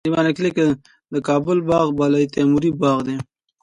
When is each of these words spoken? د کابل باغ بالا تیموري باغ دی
د 1.13 1.15
کابل 1.27 1.57
باغ 1.69 1.87
بالا 1.97 2.19
تیموري 2.35 2.71
باغ 2.81 2.97
دی 3.07 3.15